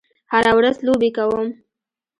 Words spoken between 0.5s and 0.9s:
ورځ